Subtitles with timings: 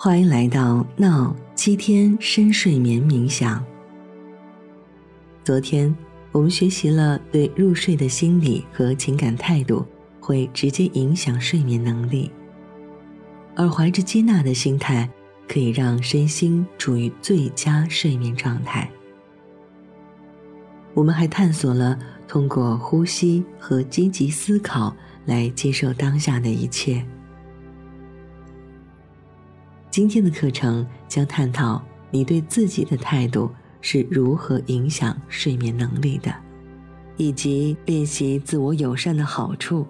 [0.00, 3.64] 欢迎来到闹七天深睡眠冥想。
[5.42, 5.92] 昨天
[6.30, 9.84] 我们学习了对入睡的心理和情感态度
[10.20, 12.30] 会直接影响睡眠能力，
[13.56, 15.10] 而怀着接纳的心态，
[15.48, 18.88] 可以让身心处于最佳睡眠状态。
[20.94, 24.94] 我们还探索了通过呼吸和积极思考
[25.24, 27.04] 来接受当下的一切。
[29.90, 36.34] 今天的课程将探讨你对自己的态度是如何影响睡眠能力的，
[37.16, 39.86] 以及练习自我友善的好处。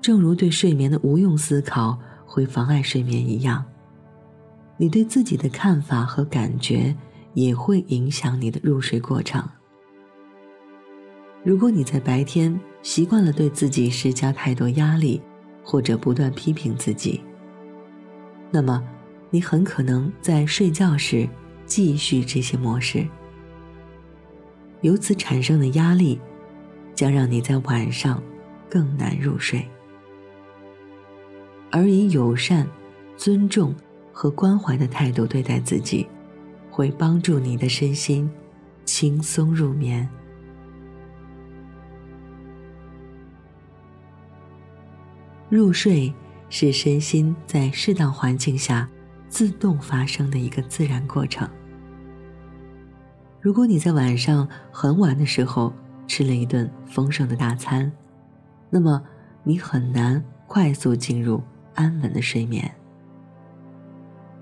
[0.00, 3.64] 正如对睡眠的无用思考会妨碍睡眠一样，
[4.76, 6.94] 你对自己的看法和感觉
[7.32, 9.42] 也会影响你的入睡过程。
[11.42, 15.22] 如果你在白天习惯了对自己施加太多压力，
[15.64, 17.20] 或者不断批评自己，
[18.50, 18.86] 那么
[19.30, 21.26] 你很可能在睡觉时
[21.64, 23.04] 继续这些模式，
[24.82, 26.20] 由此产生的压力
[26.94, 28.22] 将让你在晚上
[28.68, 29.66] 更难入睡。
[31.70, 32.68] 而以友善、
[33.16, 33.74] 尊重
[34.12, 36.06] 和关怀的态度对待自己，
[36.70, 38.30] 会帮助你的身心
[38.84, 40.08] 轻松入眠。
[45.56, 46.12] 入睡
[46.48, 48.88] 是身心在适当环境下
[49.28, 51.48] 自动发生的一个自然过程。
[53.40, 55.72] 如果你在晚上很晚的时候
[56.08, 57.92] 吃了一顿丰盛的大餐，
[58.68, 59.00] 那么
[59.44, 61.40] 你很难快速进入
[61.76, 62.68] 安稳的睡眠，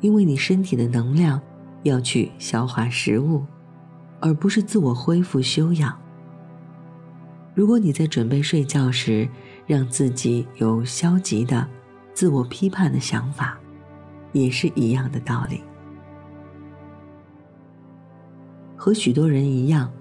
[0.00, 1.40] 因为你身体的能量
[1.84, 3.42] 要去消化食物，
[4.20, 5.98] 而不是自我恢复休养。
[7.54, 9.26] 如果你在准备睡觉时，
[9.68, 11.68] 让自己有消极的、
[12.14, 13.56] 自我批判的想法，
[14.32, 15.62] 也是一样的道理。
[18.74, 19.92] 和许多人一样，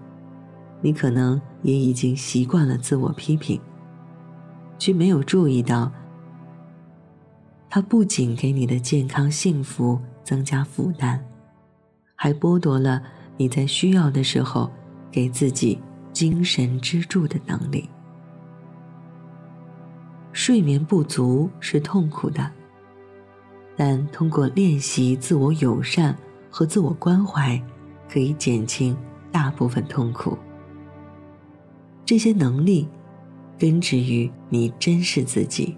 [0.81, 3.59] 你可能也已经习惯了自我批评，
[4.79, 5.91] 却没有注意到，
[7.69, 11.19] 它不仅给你的健康幸福增加负担，
[12.15, 13.03] 还剥夺了
[13.35, 14.71] 你在需要的时候
[15.11, 15.77] 给自己
[16.13, 17.89] 精神支柱的能力。
[20.47, 22.49] 睡眠不足是痛苦的，
[23.75, 26.17] 但通过练习自我友善
[26.49, 27.61] 和自我关怀，
[28.09, 28.95] 可以减轻
[29.29, 30.37] 大部分痛苦。
[32.05, 32.87] 这些能力
[33.59, 35.75] 根植于你珍视自己、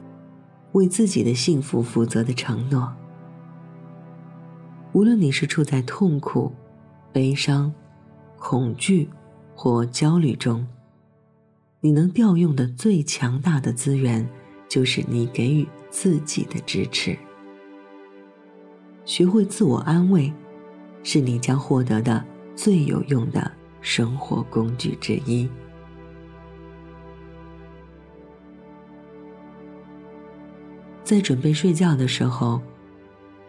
[0.74, 2.94] 为自己的幸福负责的承诺。
[4.94, 6.54] 无论你是处在痛苦、
[7.12, 7.74] 悲伤、
[8.38, 9.10] 恐惧
[9.56, 10.68] 或焦虑中，
[11.82, 14.30] 你能调用的最强大的资源。
[14.70, 17.18] 就是你给予自己的支持。
[19.04, 20.32] 学会自我安慰，
[21.04, 22.24] 是你将获得的
[22.56, 25.50] 最有用的生活工具之一。
[31.04, 32.62] 在准备睡觉的时候，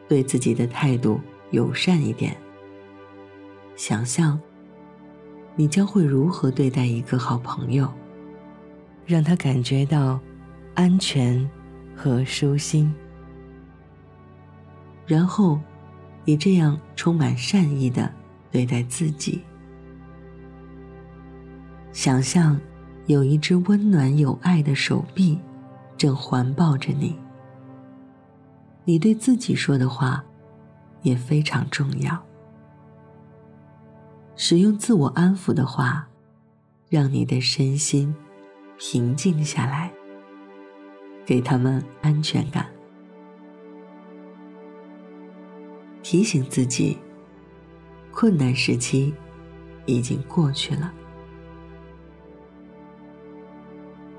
[0.08, 1.20] 对自己的态度
[1.50, 2.34] 友善一点。
[3.76, 4.40] 想象，
[5.56, 7.86] 你将会如何对待一个好朋友，
[9.04, 10.18] 让他感觉到。
[10.80, 11.46] 安全
[11.94, 12.90] 和舒心，
[15.04, 15.60] 然后
[16.24, 18.10] 以这样充满善意的
[18.50, 19.42] 对待自己。
[21.92, 22.58] 想象
[23.04, 25.38] 有一只温暖有爱的手臂
[25.98, 27.14] 正环抱着你。
[28.86, 30.24] 你对自己说的话
[31.02, 32.18] 也非常重要。
[34.34, 36.08] 使用自我安抚的话，
[36.88, 38.14] 让你的身心
[38.78, 39.92] 平静下来。
[41.30, 42.66] 给他们安全感，
[46.02, 46.98] 提醒自己，
[48.10, 49.14] 困难时期
[49.86, 50.92] 已经过去了。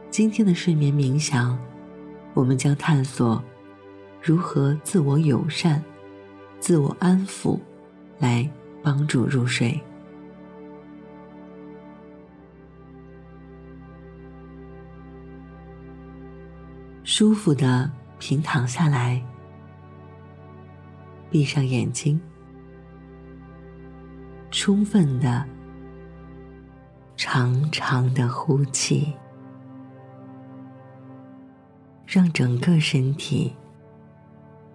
[0.09, 1.59] 今天的睡眠冥想，
[2.33, 3.43] 我们将探索
[4.21, 5.83] 如何自我友善、
[6.61, 7.59] 自我安抚，
[8.19, 8.49] 来
[8.81, 9.77] 帮助入睡。
[17.13, 19.21] 舒服的平躺下来，
[21.29, 22.17] 闭上眼睛，
[24.49, 25.45] 充分的、
[27.17, 29.13] 长长的呼气，
[32.05, 33.53] 让整个身体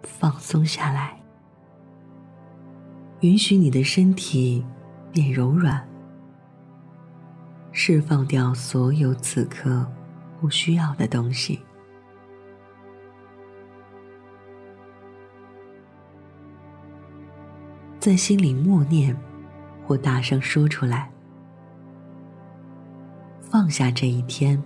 [0.03, 1.19] 放松下来，
[3.21, 4.63] 允许你的身体
[5.11, 5.89] 变柔软，
[7.73, 9.91] 释放掉所有此刻
[10.39, 11.59] 不需要的东西。
[18.07, 19.17] 在心里默念，
[19.85, 21.11] 或大声说出来。
[23.41, 24.63] 放下这一天，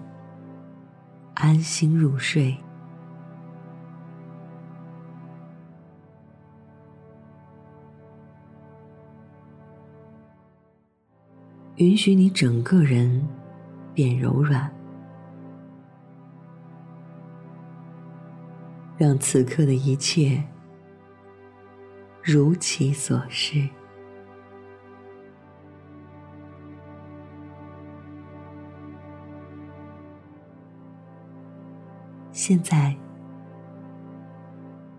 [1.32, 2.54] 安心入睡。
[11.76, 13.26] 允许你整个人
[13.94, 14.70] 变柔软，
[18.98, 20.44] 让此刻的一切
[22.32, 23.68] 如其所示。
[32.30, 32.96] 现在，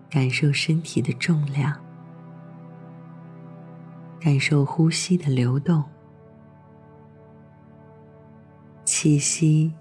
[0.09, 1.73] 感受身体的重量，
[4.19, 5.81] 感受呼吸的流动。
[8.83, 9.73] 气息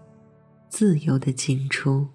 [0.69, 2.07] 自由的进出，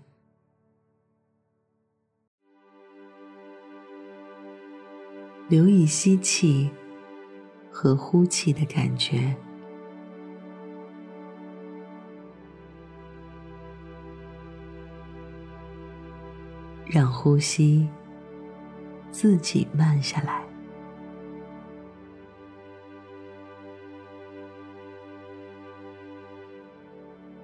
[5.47, 6.71] 留意吸气
[7.69, 9.35] 和呼气的感觉，
[16.87, 17.87] 让呼吸
[19.11, 20.43] 自己慢下来。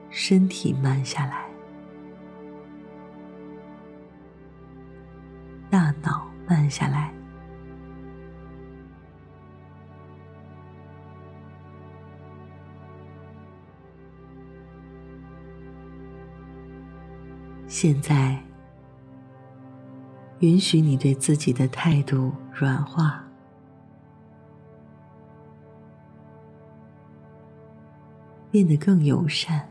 [0.09, 1.49] 身体慢下来，
[5.69, 7.20] 大脑慢下来。
[17.81, 18.39] 现在，
[20.41, 23.25] 允许你对自己的态度软化，
[28.51, 29.67] 变得更友善。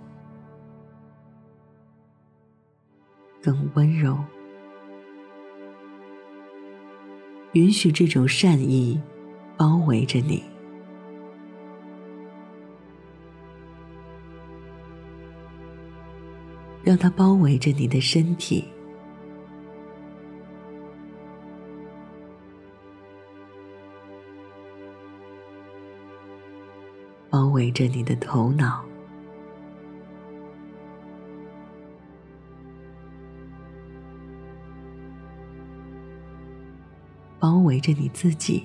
[3.40, 4.18] 更温柔，
[7.52, 9.00] 允许这种善意
[9.56, 10.42] 包围着你，
[16.90, 18.64] 让它包围着你的身体，
[27.30, 28.84] 包围着你的头脑。
[37.38, 38.64] 包围着你自己，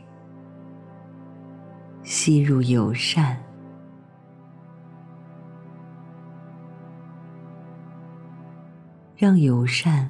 [2.27, 3.39] 吸入友善，
[9.15, 10.09] 让友善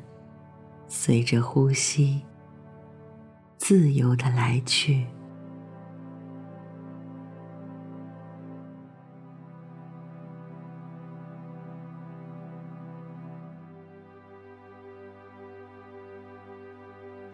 [0.86, 2.22] 随着呼吸
[3.58, 5.04] 自由的来去。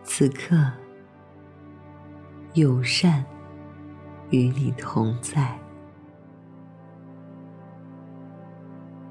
[0.02, 0.72] 此刻。
[2.54, 3.22] 友善
[4.30, 5.58] 与你同在，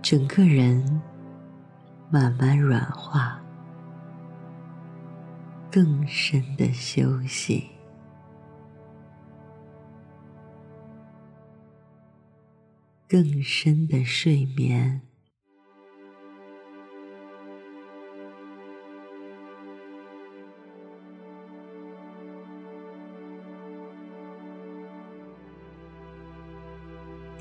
[0.01, 1.01] 整个人
[2.09, 3.39] 慢慢软化，
[5.69, 7.69] 更深的休息，
[13.07, 15.08] 更深的睡眠。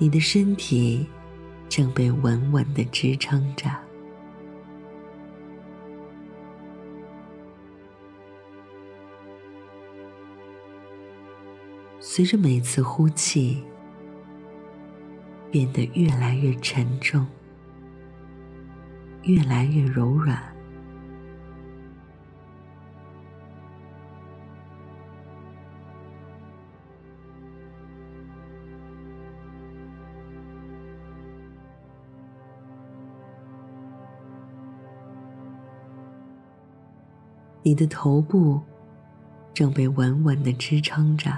[0.01, 1.05] 你的身体
[1.69, 3.69] 正被稳稳的支撑着，
[11.99, 13.61] 随着每次呼气，
[15.51, 17.27] 变得越来越沉重，
[19.25, 20.58] 越来越柔软。
[37.63, 38.61] 你的头部
[39.53, 41.37] 正被稳稳的支撑着，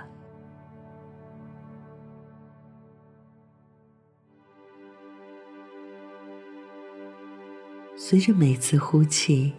[7.96, 9.52] 随着每次呼气，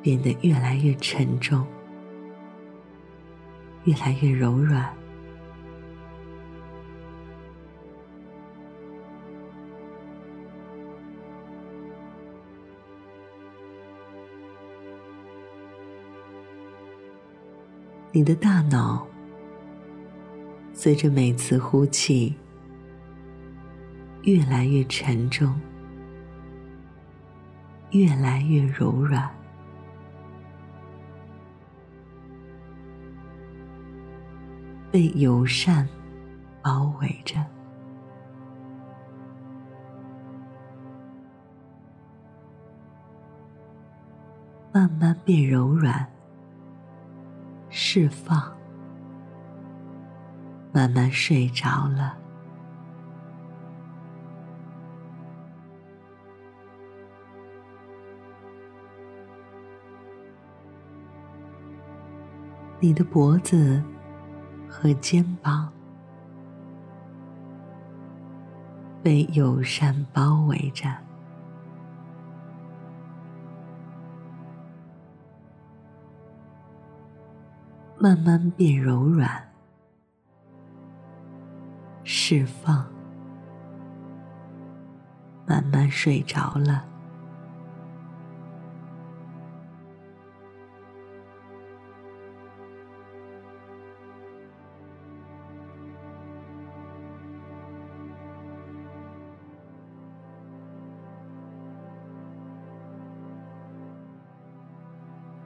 [0.00, 1.66] 变得越来越沉重，
[3.84, 4.94] 越来越柔软。
[18.16, 19.06] 你的大脑
[20.72, 22.34] 随着每次呼气
[24.22, 25.54] 越来越沉重，
[27.90, 29.30] 越来越柔软，
[34.90, 35.86] 被友善
[36.62, 37.36] 包围着，
[44.72, 46.15] 慢慢变柔软。
[47.78, 48.50] 释放，
[50.72, 52.16] 慢慢睡着了。
[62.80, 63.82] 你的脖子
[64.66, 65.70] 和肩膀
[69.02, 71.05] 被友善包围着。
[78.06, 79.28] 慢慢变柔软，
[82.04, 82.86] 释放，
[85.44, 86.84] 慢慢睡着了。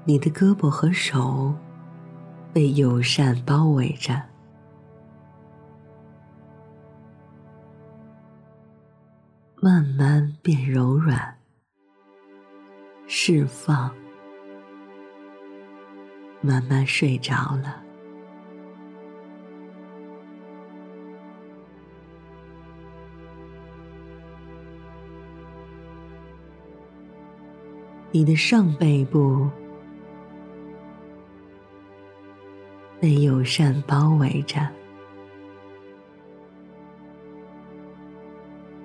[0.05, 1.55] 你的胳膊和手。
[2.53, 4.21] 被友善包围着，
[9.57, 11.37] 慢慢变柔软，
[13.07, 13.95] 释放，
[16.41, 17.81] 慢慢睡着了。
[28.11, 29.49] 你的上背部。
[33.01, 34.61] 被友善包围着，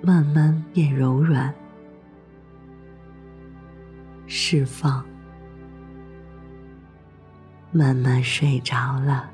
[0.02, 1.54] 慢慢变柔软，
[4.26, 5.06] 释放，
[7.74, 9.30] 慢慢睡着了。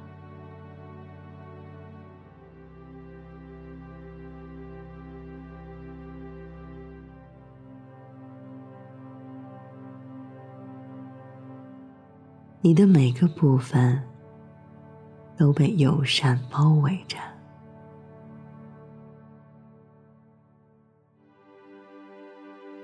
[12.62, 14.11] 你的每个部分。
[15.42, 17.18] 都被友善包围着，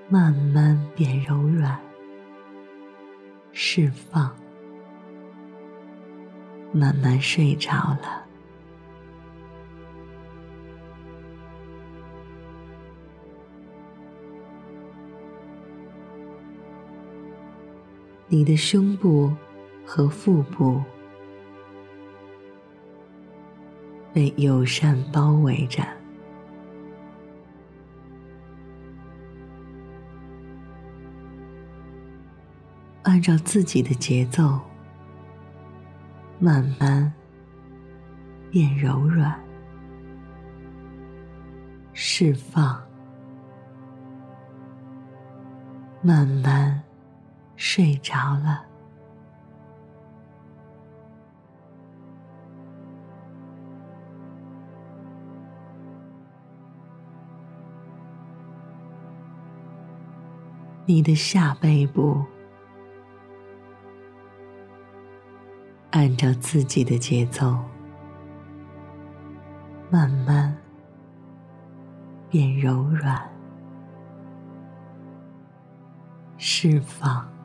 [0.08, 1.78] 慢慢变柔软，
[3.52, 4.34] 释放，
[6.72, 8.26] 慢慢睡着了。
[18.26, 19.32] 你的胸部
[19.86, 20.82] 和腹部。
[24.18, 25.80] 被友善包围着，
[33.04, 34.58] 按照自己的节奏，
[36.40, 37.12] 慢慢
[38.50, 39.38] 变柔软，
[41.92, 42.76] 释放，
[46.02, 46.82] 慢慢
[47.54, 48.67] 睡着了。
[60.90, 62.24] 你的下背部，
[65.90, 67.58] 按照自己的节奏，
[69.90, 70.56] 慢慢
[72.30, 73.20] 变柔软，
[76.38, 77.37] 释放。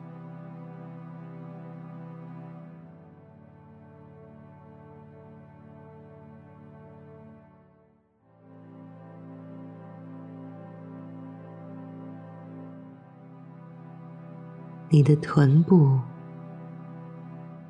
[14.88, 15.98] 你的臀部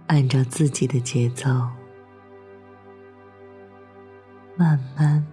[0.06, 1.48] 按照自己的节奏，
[4.56, 5.26] 慢慢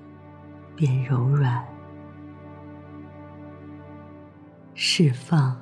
[0.76, 1.64] 变柔软，
[4.74, 5.61] 释放。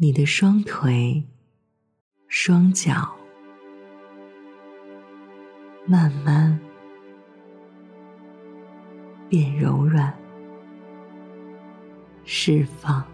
[0.00, 1.20] 你的双腿、
[2.28, 3.16] 双脚
[5.84, 6.56] 慢慢
[9.28, 10.16] 变柔软，
[12.24, 13.04] 释放。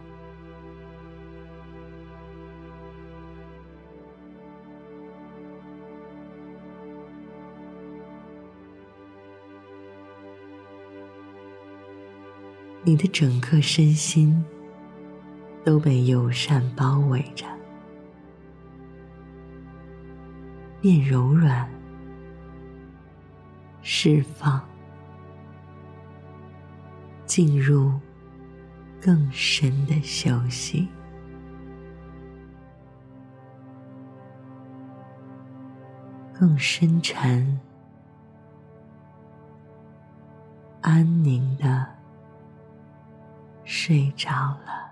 [12.83, 14.45] 你的整个身心
[15.65, 17.47] 都被友善包围着，
[20.81, 21.67] 变柔软，
[23.81, 24.63] 释放，
[27.25, 27.93] 进入
[29.01, 30.87] 更深的休息，
[36.33, 37.59] 更深沉、
[40.83, 41.87] 安宁的。
[43.67, 44.84] 睡着了。